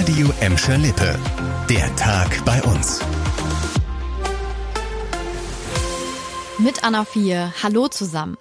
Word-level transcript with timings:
Radio 0.00 0.32
Emscher 0.40 0.78
Lippe. 0.78 1.14
Der 1.68 1.94
Tag 1.96 2.42
bei 2.46 2.62
uns. 2.62 3.00
Mit 6.58 6.82
Anna 6.82 7.04
4. 7.04 7.52
Hallo 7.62 7.86
zusammen. 7.88 8.38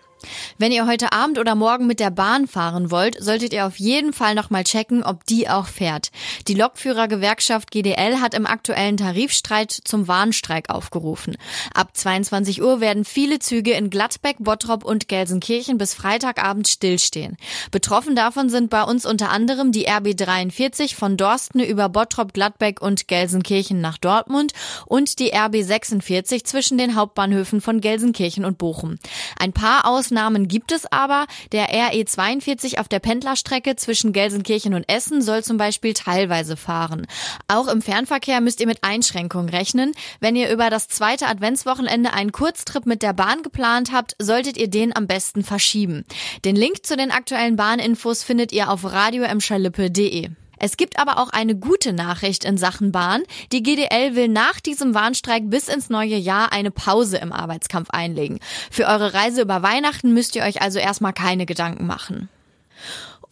Wenn 0.57 0.71
ihr 0.71 0.85
heute 0.85 1.11
Abend 1.13 1.39
oder 1.39 1.55
morgen 1.55 1.87
mit 1.87 1.99
der 1.99 2.11
Bahn 2.11 2.47
fahren 2.47 2.91
wollt, 2.91 3.21
solltet 3.23 3.53
ihr 3.53 3.65
auf 3.65 3.77
jeden 3.77 4.13
Fall 4.13 4.35
nochmal 4.35 4.63
checken, 4.63 5.03
ob 5.03 5.25
die 5.25 5.49
auch 5.49 5.67
fährt. 5.67 6.11
Die 6.47 6.53
Lokführergewerkschaft 6.53 7.71
GDL 7.71 8.19
hat 8.19 8.33
im 8.33 8.45
aktuellen 8.45 8.97
Tarifstreit 8.97 9.71
zum 9.71 10.07
Warnstreik 10.07 10.69
aufgerufen. 10.69 11.37
Ab 11.73 11.95
22 11.95 12.61
Uhr 12.61 12.81
werden 12.81 13.05
viele 13.05 13.39
Züge 13.39 13.71
in 13.71 13.89
Gladbeck, 13.89 14.37
Bottrop 14.39 14.83
und 14.83 15.07
Gelsenkirchen 15.07 15.77
bis 15.77 15.93
Freitagabend 15.93 16.67
stillstehen. 16.67 17.37
Betroffen 17.71 18.15
davon 18.15 18.49
sind 18.49 18.69
bei 18.69 18.83
uns 18.83 19.05
unter 19.05 19.29
anderem 19.29 19.71
die 19.71 19.87
RB 19.87 20.15
43 20.15 20.95
von 20.95 21.17
Dorsten 21.17 21.59
über 21.59 21.89
Bottrop, 21.89 22.33
Gladbeck 22.33 22.81
und 22.81 23.07
Gelsenkirchen 23.07 23.81
nach 23.81 23.97
Dortmund 23.97 24.53
und 24.85 25.19
die 25.19 25.31
RB 25.33 25.63
46 25.63 26.45
zwischen 26.45 26.77
den 26.77 26.95
Hauptbahnhöfen 26.95 27.61
von 27.61 27.81
Gelsenkirchen 27.81 28.45
und 28.45 28.57
Bochum. 28.57 28.97
Ein 29.37 29.53
paar 29.53 29.85
Ausnahmen 30.09 30.47
gibt 30.47 30.71
es 30.71 30.91
aber. 30.91 31.27
Der 31.51 31.67
RE 31.69 32.03
42 32.03 32.79
auf 32.79 32.87
der 32.87 32.97
Pendlerstrecke 32.97 33.75
zwischen 33.75 34.11
Gelsenkirchen 34.11 34.73
und 34.73 34.89
Essen 34.89 35.21
soll 35.21 35.43
zum 35.43 35.57
Beispiel 35.57 35.93
teilweise 35.93 36.57
fahren. 36.57 37.05
Auch 37.47 37.67
im 37.67 37.83
Fernverkehr 37.83 38.41
müsst 38.41 38.59
ihr 38.59 38.65
mit 38.65 38.83
Einschränkungen 38.83 39.49
rechnen. 39.49 39.91
Wenn 40.19 40.35
ihr 40.35 40.51
über 40.51 40.71
das 40.71 40.87
zweite 40.87 41.27
Adventswochenende 41.27 42.11
einen 42.11 42.31
Kurztrip 42.31 42.87
mit 42.87 43.03
der 43.03 43.13
Bahn 43.13 43.43
geplant 43.43 43.91
habt, 43.93 44.15
solltet 44.17 44.57
ihr 44.57 44.67
den 44.67 44.95
am 44.95 45.05
besten 45.05 45.43
verschieben. 45.43 46.05
Den 46.43 46.55
Link 46.55 46.87
zu 46.87 46.97
den 46.97 47.11
aktuellen 47.11 47.55
Bahninfos 47.55 48.23
findet 48.23 48.51
ihr 48.51 48.71
auf 48.71 48.91
radioemschalippe.de. 48.91 50.29
Es 50.59 50.77
gibt 50.77 50.99
aber 50.99 51.17
auch 51.17 51.29
eine 51.29 51.55
gute 51.55 51.93
Nachricht 51.93 52.43
in 52.43 52.57
Sachen 52.57 52.91
Bahn. 52.91 53.23
Die 53.51 53.63
GDL 53.63 54.15
will 54.15 54.27
nach 54.27 54.59
diesem 54.59 54.93
Warnstreik 54.93 55.49
bis 55.49 55.69
ins 55.69 55.89
neue 55.89 56.17
Jahr 56.17 56.51
eine 56.51 56.69
Pause 56.69 57.17
im 57.17 57.31
Arbeitskampf 57.31 57.89
einlegen. 57.91 58.39
Für 58.69 58.85
eure 58.85 59.13
Reise 59.13 59.41
über 59.41 59.63
Weihnachten 59.63 60.13
müsst 60.13 60.35
ihr 60.35 60.43
euch 60.43 60.61
also 60.61 60.79
erstmal 60.79 61.13
keine 61.13 61.45
Gedanken 61.45 61.87
machen. 61.87 62.29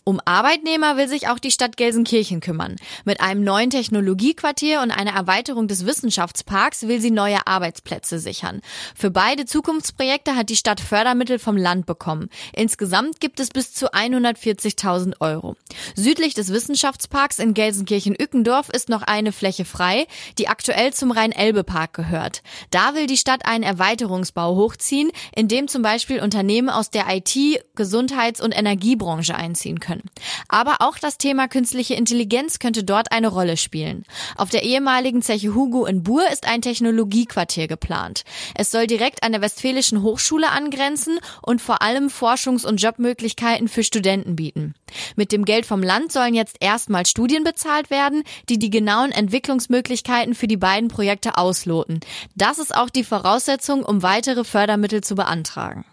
Um 0.07 0.21
Arbeitnehmer 0.23 0.95
will 0.95 1.09
sich 1.09 1.27
auch 1.27 1.37
die 1.37 1.51
Stadt 1.51 1.75
Gelsenkirchen 1.75 2.39
kümmern. 2.39 2.77
Mit 3.03 3.19
einem 3.19 3.43
neuen 3.43 3.69
Technologiequartier 3.69 4.79
und 4.79 4.89
einer 4.89 5.11
Erweiterung 5.11 5.67
des 5.67 5.85
Wissenschaftsparks 5.85 6.87
will 6.87 7.01
sie 7.01 7.11
neue 7.11 7.45
Arbeitsplätze 7.45 8.17
sichern. 8.17 8.61
Für 8.95 9.11
beide 9.11 9.43
Zukunftsprojekte 9.43 10.37
hat 10.37 10.49
die 10.49 10.55
Stadt 10.55 10.79
Fördermittel 10.79 11.39
vom 11.39 11.57
Land 11.57 11.87
bekommen. 11.87 12.29
Insgesamt 12.53 13.19
gibt 13.19 13.41
es 13.41 13.49
bis 13.49 13.73
zu 13.73 13.91
140.000 13.91 15.19
Euro. 15.19 15.57
Südlich 15.93 16.33
des 16.33 16.53
Wissenschaftsparks 16.53 17.39
in 17.39 17.53
Gelsenkirchen-Ückendorf 17.53 18.69
ist 18.69 18.87
noch 18.87 19.01
eine 19.01 19.33
Fläche 19.33 19.65
frei, 19.65 20.07
die 20.37 20.47
aktuell 20.47 20.93
zum 20.93 21.11
Rhein-Elbe-Park 21.11 21.91
gehört. 21.91 22.43
Da 22.71 22.95
will 22.95 23.07
die 23.07 23.17
Stadt 23.17 23.45
einen 23.45 23.65
Erweiterungsbau 23.65 24.55
hochziehen, 24.55 25.11
in 25.35 25.49
dem 25.49 25.67
zum 25.67 25.81
Beispiel 25.81 26.21
Unternehmen 26.21 26.69
aus 26.69 26.91
der 26.91 27.13
IT-, 27.13 27.61
Gesundheits- 27.75 28.39
und 28.39 28.57
Energiebranche 28.57 29.35
einziehen 29.35 29.81
können 29.81 29.96
können. 29.97 30.09
Aber 30.47 30.77
auch 30.79 30.97
das 30.97 31.17
Thema 31.17 31.47
künstliche 31.47 31.95
Intelligenz 31.95 32.59
könnte 32.59 32.83
dort 32.83 33.11
eine 33.11 33.27
Rolle 33.27 33.57
spielen. 33.57 34.05
Auf 34.35 34.49
der 34.49 34.63
ehemaligen 34.63 35.21
Zeche 35.21 35.53
Hugo 35.53 35.85
in 35.85 36.03
Buhr 36.03 36.29
ist 36.31 36.47
ein 36.47 36.61
Technologiequartier 36.61 37.67
geplant. 37.67 38.23
Es 38.55 38.71
soll 38.71 38.87
direkt 38.87 39.23
an 39.23 39.31
der 39.31 39.41
Westfälischen 39.41 40.01
Hochschule 40.01 40.49
angrenzen 40.49 41.19
und 41.41 41.61
vor 41.61 41.81
allem 41.81 42.07
Forschungs- 42.07 42.65
und 42.65 42.81
Jobmöglichkeiten 42.81 43.67
für 43.67 43.83
Studenten 43.83 44.35
bieten. 44.35 44.73
Mit 45.15 45.31
dem 45.31 45.45
Geld 45.45 45.65
vom 45.65 45.83
Land 45.83 46.11
sollen 46.11 46.33
jetzt 46.33 46.57
erstmal 46.59 47.05
Studien 47.05 47.43
bezahlt 47.43 47.89
werden, 47.89 48.23
die 48.49 48.59
die 48.59 48.69
genauen 48.69 49.11
Entwicklungsmöglichkeiten 49.11 50.35
für 50.35 50.47
die 50.47 50.57
beiden 50.57 50.89
Projekte 50.89 51.37
ausloten. 51.37 51.99
Das 52.35 52.59
ist 52.59 52.75
auch 52.75 52.89
die 52.89 53.03
Voraussetzung, 53.03 53.83
um 53.83 54.01
weitere 54.01 54.43
Fördermittel 54.43 55.03
zu 55.03 55.15
beantragen. 55.15 55.85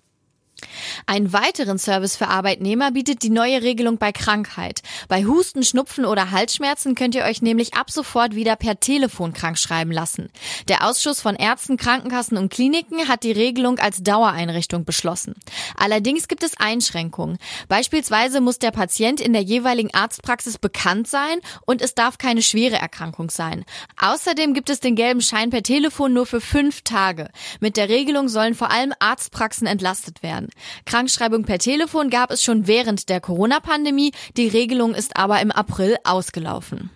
Einen 1.06 1.32
weiteren 1.32 1.78
Service 1.78 2.16
für 2.16 2.28
Arbeitnehmer 2.28 2.90
bietet 2.92 3.22
die 3.22 3.30
neue 3.30 3.62
Regelung 3.62 3.98
bei 3.98 4.12
Krankheit. 4.12 4.82
Bei 5.08 5.24
Husten, 5.24 5.62
Schnupfen 5.62 6.04
oder 6.04 6.30
Halsschmerzen 6.30 6.94
könnt 6.94 7.14
ihr 7.14 7.24
euch 7.24 7.42
nämlich 7.42 7.74
ab 7.74 7.90
sofort 7.90 8.34
wieder 8.34 8.56
per 8.56 8.80
Telefon 8.80 9.32
krankschreiben 9.32 9.92
lassen. 9.92 10.30
Der 10.68 10.88
Ausschuss 10.88 11.20
von 11.20 11.36
Ärzten, 11.36 11.76
Krankenkassen 11.76 12.38
und 12.38 12.50
Kliniken 12.50 13.08
hat 13.08 13.22
die 13.22 13.32
Regelung 13.32 13.78
als 13.78 14.02
Dauereinrichtung 14.02 14.84
beschlossen. 14.84 15.34
Allerdings 15.76 16.28
gibt 16.28 16.42
es 16.42 16.56
Einschränkungen. 16.56 17.38
Beispielsweise 17.68 18.40
muss 18.40 18.58
der 18.58 18.70
Patient 18.70 19.20
in 19.20 19.32
der 19.32 19.42
jeweiligen 19.42 19.92
Arztpraxis 19.92 20.58
bekannt 20.58 21.08
sein 21.08 21.38
und 21.66 21.82
es 21.82 21.94
darf 21.94 22.18
keine 22.18 22.42
schwere 22.42 22.76
Erkrankung 22.76 23.30
sein. 23.30 23.64
Außerdem 24.00 24.54
gibt 24.54 24.70
es 24.70 24.80
den 24.80 24.96
gelben 24.96 25.20
Schein 25.20 25.50
per 25.50 25.62
Telefon 25.62 26.12
nur 26.12 26.26
für 26.26 26.40
fünf 26.40 26.82
Tage. 26.82 27.28
Mit 27.60 27.76
der 27.76 27.88
Regelung 27.88 28.28
sollen 28.28 28.54
vor 28.54 28.70
allem 28.70 28.92
Arztpraxen 28.98 29.66
entlastet 29.66 30.22
werden. 30.22 30.43
Krankschreibung 30.86 31.44
per 31.44 31.58
Telefon 31.58 32.10
gab 32.10 32.30
es 32.30 32.42
schon 32.42 32.66
während 32.66 33.08
der 33.08 33.20
Corona-Pandemie, 33.20 34.12
die 34.36 34.48
Regelung 34.48 34.94
ist 34.94 35.16
aber 35.16 35.40
im 35.40 35.50
April 35.50 35.96
ausgelaufen. 36.04 36.90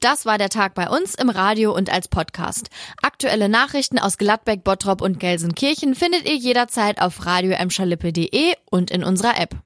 Das 0.00 0.24
war 0.24 0.38
der 0.38 0.48
Tag 0.48 0.74
bei 0.74 0.88
uns 0.88 1.14
im 1.14 1.28
Radio 1.28 1.74
und 1.74 1.90
als 1.90 2.08
Podcast. 2.08 2.70
Aktuelle 3.02 3.48
Nachrichten 3.48 3.98
aus 3.98 4.16
Gladbeck, 4.16 4.64
Bottrop 4.64 5.02
und 5.02 5.20
Gelsenkirchen 5.20 5.94
findet 5.94 6.26
ihr 6.26 6.36
jederzeit 6.36 7.00
auf 7.00 7.26
radio 7.26 7.56
und 8.70 8.90
in 8.90 9.04
unserer 9.04 9.38
App. 9.38 9.56